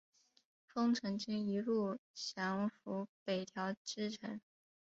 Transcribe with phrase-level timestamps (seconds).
[0.65, 4.41] 丰臣军一路降伏北条支城。